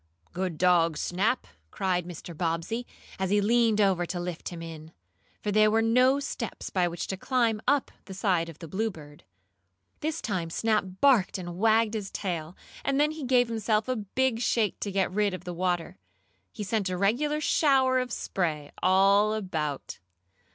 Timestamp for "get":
14.91-15.11